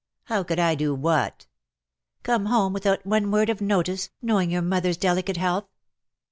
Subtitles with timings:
[0.31, 1.45] "How could I do what
[2.23, 5.67] ?""Come home without one word of notice, know ing your mother^s delicate health.''